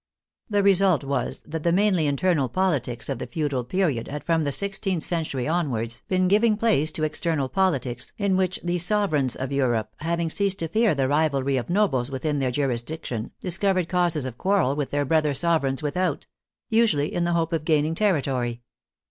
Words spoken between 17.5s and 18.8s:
of gaining ter ritory.